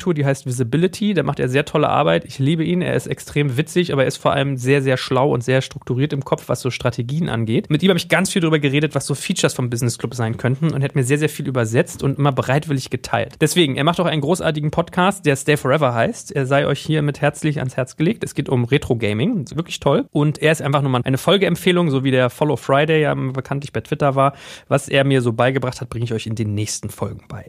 PR-Agentur, 0.00 0.14
die 0.14 0.24
heißt 0.24 0.46
Visibility, 0.46 1.14
da 1.14 1.22
macht 1.22 1.38
er 1.38 1.48
sehr 1.48 1.64
tolle 1.64 1.88
Arbeit. 1.88 2.24
Ich 2.24 2.38
liebe 2.38 2.64
ihn, 2.64 2.82
er 2.82 2.94
ist 2.94 3.06
extrem 3.06 3.56
witzig, 3.56 3.92
aber 3.92 4.02
er 4.02 4.08
ist 4.08 4.16
vor 4.16 4.32
allem 4.32 4.56
sehr, 4.56 4.82
sehr 4.82 4.96
schlau 4.96 5.32
und 5.32 5.44
sehr 5.44 5.62
strukturiert 5.62 6.12
im 6.12 6.24
Kopf, 6.24 6.48
was 6.48 6.60
so 6.60 6.70
Strategien 6.70 7.28
angeht. 7.28 7.70
Mit 7.70 7.82
ihm 7.82 7.90
habe 7.90 7.98
ich 7.98 8.08
ganz 8.08 8.30
viel 8.30 8.40
darüber 8.40 8.58
geredet, 8.58 8.94
was 8.94 9.06
so 9.06 9.14
Features 9.14 9.54
vom 9.54 9.70
Business 9.70 9.98
Club 9.98 10.14
sein 10.14 10.36
könnten 10.36 10.72
und 10.72 10.82
hat 10.82 10.94
mir 10.94 11.04
sehr, 11.04 11.18
sehr 11.18 11.28
viel 11.28 11.46
übersetzt 11.46 12.02
und 12.02 12.18
immer 12.18 12.32
bereitwillig 12.32 12.90
geteilt. 12.90 13.36
Deswegen, 13.40 13.76
er 13.76 13.84
macht 13.84 14.00
auch 14.00 14.06
einen 14.06 14.22
großartigen 14.22 14.70
Podcast, 14.70 15.26
der 15.26 15.36
Stay 15.36 15.56
Forever 15.56 15.94
heißt. 15.94 16.32
Er 16.32 16.46
sei 16.46 16.66
euch 16.66 16.80
hiermit 16.80 17.20
herzlich 17.20 17.58
ans 17.58 17.76
Herz 17.76 17.96
gelegt. 17.96 18.24
Es 18.24 18.34
geht 18.34 18.48
um 18.48 18.64
Retro 18.64 18.96
Gaming, 18.96 19.44
wirklich 19.54 19.80
toll. 19.80 20.06
Und 20.12 20.38
er 20.38 20.52
ist 20.52 20.62
einfach 20.62 20.82
nur 20.82 20.90
mal 20.90 21.02
eine 21.04 21.18
Folgeempfehlung, 21.18 21.90
so 21.90 22.04
wie 22.04 22.10
der 22.10 22.30
Follow 22.30 22.56
Friday 22.56 23.02
ja 23.02 23.14
bekanntlich 23.14 23.72
bei 23.72 23.80
Twitter 23.80 24.14
war. 24.14 24.34
Was 24.68 24.88
er 24.88 25.04
mir 25.04 25.20
so 25.20 25.32
beigebracht 25.32 25.80
hat, 25.80 25.90
bringe 25.90 26.04
ich 26.04 26.12
euch 26.12 26.26
in 26.26 26.34
den 26.34 26.54
nächsten 26.54 26.90
Folgen 26.90 27.24
bei. 27.28 27.46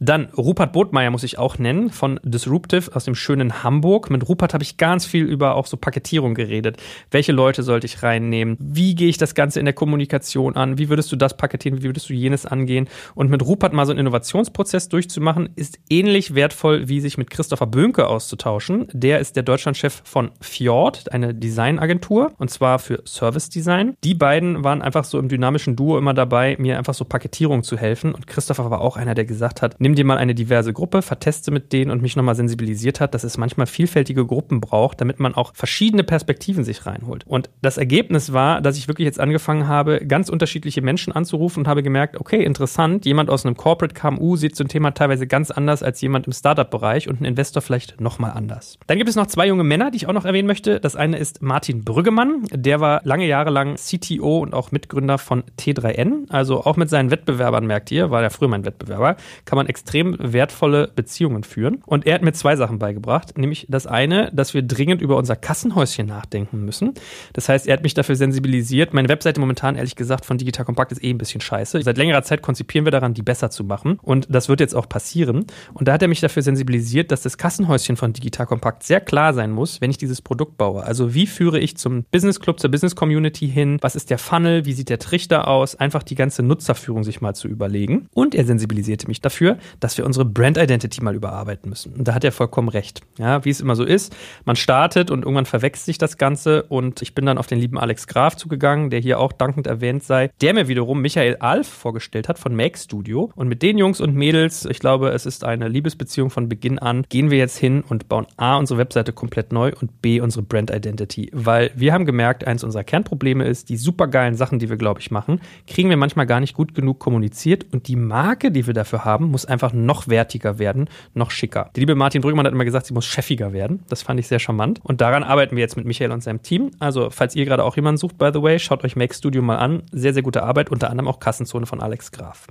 Dann 0.00 0.28
Rupert 0.36 0.72
Botmeier 0.72 1.10
muss 1.10 1.22
ich 1.22 1.38
auch 1.38 1.58
nennen 1.58 1.83
von 1.90 2.20
Disruptive 2.22 2.94
aus 2.94 3.04
dem 3.04 3.14
schönen 3.14 3.62
Hamburg. 3.62 4.10
Mit 4.10 4.28
Rupert 4.28 4.54
habe 4.54 4.62
ich 4.62 4.76
ganz 4.76 5.06
viel 5.06 5.24
über 5.24 5.54
auch 5.54 5.66
so 5.66 5.76
Paketierung 5.76 6.34
geredet. 6.34 6.76
Welche 7.10 7.32
Leute 7.32 7.62
sollte 7.62 7.86
ich 7.86 8.02
reinnehmen? 8.02 8.56
Wie 8.60 8.94
gehe 8.94 9.08
ich 9.08 9.18
das 9.18 9.34
Ganze 9.34 9.58
in 9.58 9.64
der 9.64 9.74
Kommunikation 9.74 10.56
an? 10.56 10.78
Wie 10.78 10.88
würdest 10.88 11.10
du 11.12 11.16
das 11.16 11.36
paketieren? 11.36 11.78
Wie 11.78 11.84
würdest 11.84 12.08
du 12.08 12.14
jenes 12.14 12.46
angehen? 12.46 12.88
Und 13.14 13.30
mit 13.30 13.44
Rupert 13.44 13.72
mal 13.72 13.86
so 13.86 13.92
einen 13.92 14.00
Innovationsprozess 14.00 14.88
durchzumachen, 14.88 15.50
ist 15.56 15.78
ähnlich 15.88 16.34
wertvoll, 16.34 16.88
wie 16.88 17.00
sich 17.00 17.18
mit 17.18 17.30
Christopher 17.30 17.66
Bönke 17.66 18.08
auszutauschen. 18.08 18.88
Der 18.92 19.20
ist 19.20 19.36
der 19.36 19.42
Deutschlandchef 19.42 20.02
von 20.04 20.30
Fjord, 20.40 21.12
eine 21.12 21.34
Designagentur, 21.34 22.32
und 22.38 22.50
zwar 22.50 22.78
für 22.78 23.02
Service 23.06 23.48
Design. 23.48 23.96
Die 24.04 24.14
beiden 24.14 24.64
waren 24.64 24.82
einfach 24.82 25.04
so 25.04 25.18
im 25.18 25.28
dynamischen 25.28 25.76
Duo 25.76 25.98
immer 25.98 26.14
dabei, 26.14 26.56
mir 26.58 26.78
einfach 26.78 26.94
so 26.94 27.04
Paketierung 27.04 27.62
zu 27.62 27.76
helfen. 27.76 28.14
Und 28.14 28.26
Christopher 28.26 28.70
war 28.70 28.80
auch 28.80 28.96
einer, 28.96 29.14
der 29.14 29.24
gesagt 29.24 29.62
hat, 29.62 29.76
nimm 29.78 29.94
dir 29.94 30.04
mal 30.04 30.18
eine 30.18 30.34
diverse 30.34 30.72
Gruppe, 30.72 31.02
verteste 31.02 31.50
mit 31.50 31.63
denen 31.72 31.90
und 31.90 32.02
mich 32.02 32.16
nochmal 32.16 32.34
sensibilisiert 32.34 33.00
hat, 33.00 33.14
dass 33.14 33.24
es 33.24 33.38
manchmal 33.38 33.66
vielfältige 33.66 34.26
Gruppen 34.26 34.60
braucht, 34.60 35.00
damit 35.00 35.20
man 35.20 35.34
auch 35.34 35.54
verschiedene 35.54 36.04
Perspektiven 36.04 36.64
sich 36.64 36.86
reinholt. 36.86 37.24
Und 37.26 37.50
das 37.62 37.78
Ergebnis 37.78 38.32
war, 38.32 38.60
dass 38.60 38.76
ich 38.76 38.88
wirklich 38.88 39.06
jetzt 39.06 39.20
angefangen 39.20 39.68
habe, 39.68 40.04
ganz 40.06 40.28
unterschiedliche 40.28 40.82
Menschen 40.82 41.12
anzurufen 41.12 41.60
und 41.60 41.68
habe 41.68 41.82
gemerkt, 41.82 42.20
okay, 42.20 42.42
interessant, 42.42 43.06
jemand 43.06 43.30
aus 43.30 43.44
einem 43.44 43.56
Corporate 43.56 43.94
KMU 43.94 44.36
sieht 44.36 44.56
so 44.56 44.64
ein 44.64 44.68
Thema 44.68 44.92
teilweise 44.92 45.26
ganz 45.26 45.50
anders 45.50 45.82
als 45.82 46.00
jemand 46.00 46.26
im 46.26 46.32
Startup-Bereich 46.32 47.08
und 47.08 47.20
ein 47.20 47.24
Investor 47.24 47.62
vielleicht 47.62 48.00
nochmal 48.00 48.32
anders. 48.32 48.78
Dann 48.86 48.98
gibt 48.98 49.08
es 49.08 49.16
noch 49.16 49.26
zwei 49.26 49.46
junge 49.46 49.64
Männer, 49.64 49.90
die 49.90 49.96
ich 49.96 50.06
auch 50.06 50.12
noch 50.12 50.24
erwähnen 50.24 50.48
möchte. 50.48 50.80
Das 50.80 50.96
eine 50.96 51.18
ist 51.18 51.42
Martin 51.42 51.84
Brüggemann, 51.84 52.42
der 52.52 52.80
war 52.80 53.00
lange 53.04 53.26
Jahre 53.26 53.50
lang 53.50 53.76
CTO 53.76 54.40
und 54.40 54.54
auch 54.54 54.72
Mitgründer 54.72 55.18
von 55.18 55.44
T3N. 55.58 56.30
Also 56.30 56.64
auch 56.64 56.76
mit 56.76 56.90
seinen 56.90 57.10
Wettbewerbern, 57.10 57.66
merkt 57.66 57.90
ihr, 57.90 58.10
war 58.10 58.22
ja 58.22 58.30
früher 58.30 58.48
mein 58.48 58.64
Wettbewerber, 58.64 59.16
kann 59.44 59.56
man 59.56 59.66
extrem 59.66 60.16
wertvolle 60.18 60.90
Beziehungen 60.94 61.44
führen. 61.44 61.53
Und 61.86 62.06
er 62.06 62.14
hat 62.14 62.22
mir 62.22 62.32
zwei 62.32 62.56
Sachen 62.56 62.78
beigebracht, 62.78 63.38
nämlich 63.38 63.66
das 63.68 63.86
eine, 63.86 64.30
dass 64.32 64.54
wir 64.54 64.62
dringend 64.62 65.00
über 65.00 65.16
unser 65.16 65.36
Kassenhäuschen 65.36 66.06
nachdenken 66.06 66.64
müssen. 66.64 66.94
Das 67.32 67.48
heißt, 67.48 67.66
er 67.66 67.74
hat 67.74 67.82
mich 67.82 67.94
dafür 67.94 68.16
sensibilisiert. 68.16 68.92
Meine 68.92 69.08
Webseite 69.08 69.40
momentan, 69.40 69.76
ehrlich 69.76 69.96
gesagt, 69.96 70.24
von 70.24 70.38
Digital 70.38 70.64
Compact 70.64 70.92
ist 70.92 71.02
eh 71.02 71.10
ein 71.10 71.18
bisschen 71.18 71.40
scheiße. 71.40 71.80
Seit 71.82 71.96
längerer 71.96 72.22
Zeit 72.22 72.42
konzipieren 72.42 72.84
wir 72.84 72.90
daran, 72.90 73.14
die 73.14 73.22
besser 73.22 73.50
zu 73.50 73.64
machen. 73.64 73.98
Und 74.02 74.26
das 74.28 74.48
wird 74.48 74.60
jetzt 74.60 74.74
auch 74.74 74.88
passieren. 74.88 75.46
Und 75.72 75.88
da 75.88 75.92
hat 75.92 76.02
er 76.02 76.08
mich 76.08 76.20
dafür 76.20 76.42
sensibilisiert, 76.42 77.12
dass 77.12 77.22
das 77.22 77.38
Kassenhäuschen 77.38 77.96
von 77.96 78.12
Digital 78.12 78.46
Compact 78.46 78.82
sehr 78.82 79.00
klar 79.00 79.32
sein 79.32 79.50
muss, 79.50 79.80
wenn 79.80 79.90
ich 79.90 79.98
dieses 79.98 80.20
Produkt 80.22 80.56
baue. 80.56 80.82
Also 80.82 81.14
wie 81.14 81.26
führe 81.26 81.58
ich 81.58 81.76
zum 81.76 82.04
Business 82.10 82.40
Club, 82.40 82.60
zur 82.60 82.70
Business 82.70 82.96
Community 82.96 83.48
hin? 83.48 83.78
Was 83.80 83.96
ist 83.96 84.10
der 84.10 84.18
Funnel? 84.18 84.64
Wie 84.64 84.72
sieht 84.72 84.88
der 84.88 84.98
Trichter 84.98 85.48
aus? 85.48 85.76
Einfach 85.76 86.02
die 86.02 86.14
ganze 86.14 86.42
Nutzerführung 86.42 87.04
sich 87.04 87.20
mal 87.20 87.34
zu 87.34 87.48
überlegen. 87.48 88.08
Und 88.12 88.34
er 88.34 88.44
sensibilisierte 88.44 89.06
mich 89.06 89.20
dafür, 89.20 89.58
dass 89.80 89.96
wir 89.98 90.04
unsere 90.04 90.24
Brand 90.24 90.58
Identity 90.58 91.02
mal 91.02 91.14
überarbeiten 91.14 91.43
müssen. 91.66 91.94
Und 91.94 92.08
da 92.08 92.14
hat 92.14 92.24
er 92.24 92.32
vollkommen 92.32 92.68
recht. 92.68 93.02
Ja, 93.18 93.44
wie 93.44 93.50
es 93.50 93.60
immer 93.60 93.76
so 93.76 93.84
ist. 93.84 94.14
Man 94.44 94.56
startet 94.56 95.10
und 95.10 95.22
irgendwann 95.22 95.46
verwechselt 95.46 95.86
sich 95.86 95.98
das 95.98 96.18
Ganze. 96.18 96.64
Und 96.64 97.02
ich 97.02 97.14
bin 97.14 97.26
dann 97.26 97.38
auf 97.38 97.46
den 97.46 97.58
lieben 97.58 97.78
Alex 97.78 98.06
Graf 98.06 98.36
zugegangen, 98.36 98.90
der 98.90 99.00
hier 99.00 99.18
auch 99.18 99.32
dankend 99.32 99.66
erwähnt 99.66 100.02
sei, 100.02 100.30
der 100.40 100.54
mir 100.54 100.68
wiederum 100.68 101.00
Michael 101.00 101.36
Alf 101.36 101.68
vorgestellt 101.68 102.28
hat 102.28 102.38
von 102.38 102.54
Make 102.54 102.78
Studio. 102.78 103.30
Und 103.34 103.48
mit 103.48 103.62
den 103.62 103.78
Jungs 103.78 104.00
und 104.00 104.14
Mädels, 104.14 104.64
ich 104.64 104.78
glaube, 104.78 105.10
es 105.10 105.26
ist 105.26 105.44
eine 105.44 105.68
Liebesbeziehung 105.68 106.30
von 106.30 106.48
Beginn 106.48 106.78
an, 106.78 107.04
gehen 107.08 107.30
wir 107.30 107.38
jetzt 107.38 107.58
hin 107.58 107.84
und 107.88 108.08
bauen 108.08 108.26
A, 108.36 108.56
unsere 108.56 108.78
Webseite 108.78 109.12
komplett 109.12 109.52
neu 109.52 109.72
und 109.80 110.02
B, 110.02 110.20
unsere 110.20 110.42
Brand 110.42 110.70
Identity. 110.70 111.30
Weil 111.32 111.70
wir 111.74 111.92
haben 111.92 112.06
gemerkt, 112.06 112.46
eins 112.46 112.64
unserer 112.64 112.84
Kernprobleme 112.84 113.44
ist, 113.44 113.68
die 113.68 113.76
supergeilen 113.76 114.34
Sachen, 114.34 114.58
die 114.58 114.68
wir, 114.68 114.76
glaube 114.76 115.00
ich, 115.00 115.10
machen, 115.10 115.40
kriegen 115.66 115.90
wir 115.90 115.96
manchmal 115.96 116.26
gar 116.26 116.40
nicht 116.40 116.54
gut 116.54 116.74
genug 116.74 116.98
kommuniziert 116.98 117.66
und 117.72 117.88
die 117.88 117.96
Marke, 117.96 118.50
die 118.50 118.66
wir 118.66 118.74
dafür 118.74 119.04
haben, 119.04 119.30
muss 119.30 119.46
einfach 119.46 119.72
noch 119.72 120.08
wertiger 120.08 120.58
werden, 120.58 120.88
noch 121.14 121.30
schicker. 121.34 121.70
Die 121.76 121.80
liebe 121.80 121.94
Martin 121.94 122.22
Brüggemann 122.22 122.46
hat 122.46 122.52
immer 122.52 122.64
gesagt, 122.64 122.86
sie 122.86 122.94
muss 122.94 123.06
chefiger 123.06 123.52
werden. 123.52 123.84
Das 123.88 124.02
fand 124.02 124.18
ich 124.20 124.26
sehr 124.26 124.38
charmant. 124.38 124.80
Und 124.82 125.00
daran 125.00 125.22
arbeiten 125.22 125.56
wir 125.56 125.60
jetzt 125.60 125.76
mit 125.76 125.86
Michael 125.86 126.12
und 126.12 126.22
seinem 126.22 126.42
Team. 126.42 126.70
Also, 126.78 127.10
falls 127.10 127.34
ihr 127.36 127.44
gerade 127.44 127.64
auch 127.64 127.76
jemanden 127.76 127.98
sucht, 127.98 128.18
by 128.18 128.30
the 128.32 128.42
way, 128.42 128.58
schaut 128.58 128.84
euch 128.84 128.96
Make 128.96 129.14
Studio 129.14 129.42
mal 129.42 129.56
an. 129.56 129.82
Sehr, 129.92 130.14
sehr 130.14 130.22
gute 130.22 130.42
Arbeit, 130.42 130.70
unter 130.70 130.90
anderem 130.90 131.08
auch 131.08 131.20
Kassenzone 131.20 131.66
von 131.66 131.80
Alex 131.80 132.12
Graf. 132.12 132.46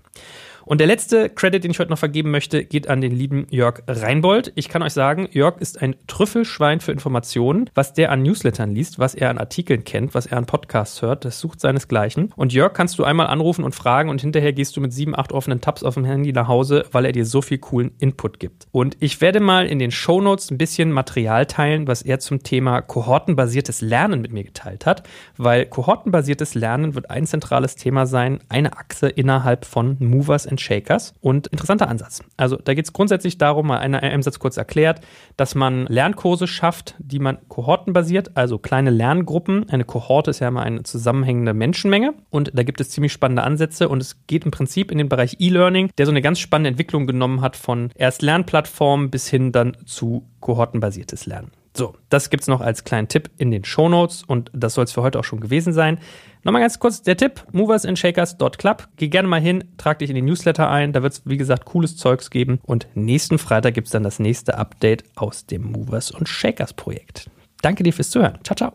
Und 0.65 0.79
der 0.79 0.87
letzte 0.87 1.29
Credit, 1.29 1.63
den 1.63 1.71
ich 1.71 1.79
heute 1.79 1.91
noch 1.91 1.97
vergeben 1.97 2.31
möchte, 2.31 2.63
geht 2.63 2.89
an 2.89 3.01
den 3.01 3.11
lieben 3.11 3.47
Jörg 3.49 3.83
Reinbold. 3.87 4.51
Ich 4.55 4.69
kann 4.69 4.81
euch 4.81 4.93
sagen, 4.93 5.27
Jörg 5.31 5.57
ist 5.59 5.81
ein 5.81 5.95
Trüffelschwein 6.07 6.79
für 6.79 6.91
Informationen. 6.91 7.69
Was 7.75 7.93
der 7.93 8.11
an 8.11 8.23
Newslettern 8.23 8.73
liest, 8.73 8.99
was 8.99 9.15
er 9.15 9.29
an 9.29 9.37
Artikeln 9.37 9.83
kennt, 9.83 10.13
was 10.13 10.25
er 10.25 10.37
an 10.37 10.45
Podcasts 10.45 11.01
hört, 11.01 11.25
das 11.25 11.39
sucht 11.39 11.59
seinesgleichen. 11.59 12.31
Und 12.35 12.53
Jörg 12.53 12.73
kannst 12.73 12.97
du 12.99 13.03
einmal 13.03 13.27
anrufen 13.27 13.65
und 13.65 13.75
fragen 13.75 14.09
und 14.09 14.21
hinterher 14.21 14.53
gehst 14.53 14.77
du 14.77 14.81
mit 14.81 14.93
sieben, 14.93 15.17
acht 15.17 15.31
offenen 15.31 15.61
Tabs 15.61 15.83
auf 15.83 15.95
dem 15.95 16.05
Handy 16.05 16.31
nach 16.31 16.47
Hause, 16.47 16.85
weil 16.91 17.05
er 17.05 17.11
dir 17.11 17.25
so 17.25 17.41
viel 17.41 17.57
coolen 17.57 17.91
Input 17.99 18.39
gibt. 18.39 18.67
Und 18.71 18.95
ich 18.99 19.21
werde 19.21 19.39
mal 19.39 19.65
in 19.65 19.79
den 19.79 19.91
Show 19.91 20.21
Notes 20.21 20.49
ein 20.51 20.57
bisschen 20.57 20.91
Material 20.91 21.45
teilen, 21.45 21.87
was 21.87 22.01
er 22.01 22.19
zum 22.19 22.43
Thema 22.43 22.81
kohortenbasiertes 22.81 23.81
Lernen 23.81 24.21
mit 24.21 24.31
mir 24.31 24.43
geteilt 24.43 24.85
hat, 24.85 25.03
weil 25.37 25.65
kohortenbasiertes 25.65 26.55
Lernen 26.55 26.95
wird 26.95 27.09
ein 27.09 27.25
zentrales 27.25 27.75
Thema 27.75 28.05
sein, 28.05 28.39
eine 28.49 28.77
Achse 28.77 29.09
innerhalb 29.09 29.65
von 29.65 29.97
Movers 29.99 30.45
and 30.53 30.61
Shakers. 30.61 31.13
Und 31.19 31.47
interessanter 31.47 31.89
Ansatz. 31.89 32.21
Also 32.37 32.55
da 32.57 32.73
geht 32.73 32.85
es 32.85 32.93
grundsätzlich 32.93 33.37
darum, 33.37 33.67
mal 33.67 33.77
in 33.83 33.95
einem 33.95 34.23
Satz 34.23 34.39
kurz 34.39 34.57
erklärt, 34.57 35.01
dass 35.37 35.55
man 35.55 35.85
Lernkurse 35.87 36.47
schafft, 36.47 36.95
die 36.99 37.19
man 37.19 37.37
kohortenbasiert, 37.47 38.37
also 38.37 38.57
kleine 38.57 38.89
Lerngruppen. 38.89 39.69
Eine 39.69 39.83
Kohorte 39.83 40.31
ist 40.31 40.39
ja 40.39 40.47
immer 40.47 40.63
eine 40.63 40.83
zusammenhängende 40.83 41.53
Menschenmenge. 41.53 42.13
Und 42.29 42.51
da 42.53 42.63
gibt 42.63 42.79
es 42.81 42.89
ziemlich 42.89 43.11
spannende 43.11 43.43
Ansätze. 43.43 43.89
Und 43.89 44.01
es 44.01 44.25
geht 44.27 44.45
im 44.45 44.51
Prinzip 44.51 44.91
in 44.91 44.97
den 44.97 45.09
Bereich 45.09 45.37
E-Learning, 45.39 45.89
der 45.97 46.05
so 46.05 46.11
eine 46.11 46.21
ganz 46.21 46.39
spannende 46.39 46.69
Entwicklung 46.69 47.07
genommen 47.07 47.41
hat 47.41 47.55
von 47.55 47.89
erst 47.95 48.21
Lernplattformen 48.21 49.09
bis 49.09 49.27
hin 49.27 49.51
dann 49.51 49.75
zu 49.85 50.27
kohortenbasiertes 50.39 51.25
Lernen. 51.25 51.51
So, 51.75 51.95
das 52.09 52.29
gibt 52.29 52.43
es 52.43 52.47
noch 52.47 52.61
als 52.61 52.83
kleinen 52.83 53.07
Tipp 53.07 53.31
in 53.37 53.49
den 53.49 53.65
Show 53.65 53.89
Notes 53.89 54.23
und 54.23 54.51
das 54.53 54.75
soll 54.75 54.83
es 54.83 54.91
für 54.91 55.01
heute 55.01 55.19
auch 55.19 55.23
schon 55.23 55.39
gewesen 55.39 55.73
sein. 55.73 55.97
Nochmal 56.43 56.61
ganz 56.61 56.77
kurz 56.77 57.01
der 57.01 57.17
Tipp: 57.17 57.43
moversandshakers.club. 57.51 58.89
Geh 58.97 59.07
gerne 59.07 59.27
mal 59.27 59.41
hin, 59.41 59.63
trag 59.77 59.99
dich 59.99 60.09
in 60.09 60.15
die 60.15 60.21
Newsletter 60.21 60.69
ein. 60.69 60.93
Da 60.93 61.01
wird 61.01 61.13
es, 61.13 61.21
wie 61.25 61.37
gesagt, 61.37 61.65
cooles 61.65 61.97
Zeugs 61.97 62.29
geben. 62.29 62.59
Und 62.63 62.87
nächsten 62.93 63.39
Freitag 63.39 63.73
gibt 63.73 63.87
es 63.87 63.91
dann 63.91 64.03
das 64.03 64.19
nächste 64.19 64.57
Update 64.57 65.03
aus 65.15 65.47
dem 65.47 65.63
Movers 65.71 66.11
und 66.11 66.29
Shakers 66.29 66.73
Projekt. 66.73 67.29
Danke 67.61 67.83
dir 67.83 67.93
fürs 67.93 68.11
Zuhören. 68.11 68.37
Ciao, 68.43 68.55
ciao. 68.55 68.71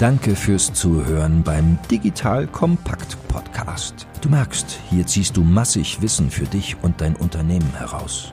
Danke 0.00 0.34
fürs 0.34 0.72
Zuhören 0.72 1.42
beim 1.42 1.78
Digital 1.90 2.46
Kompakt 2.46 3.16
Podcast. 3.28 4.06
Du 4.20 4.28
merkst, 4.28 4.78
hier 4.90 5.06
ziehst 5.06 5.36
du 5.36 5.42
massig 5.42 6.00
Wissen 6.00 6.30
für 6.30 6.46
dich 6.46 6.76
und 6.82 7.00
dein 7.00 7.14
Unternehmen 7.16 7.72
heraus. 7.76 8.32